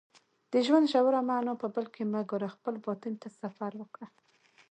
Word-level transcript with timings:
د 0.51 0.53
ژوند 0.65 0.85
ژوره 0.93 1.21
معنا 1.29 1.53
په 1.61 1.67
بل 1.75 1.85
کې 1.93 2.03
مه 2.11 2.21
ګوره 2.29 2.49
خپل 2.55 2.75
باطن 2.85 3.13
ته 3.21 3.27
سفر 3.41 3.71
وکړه 3.77 4.07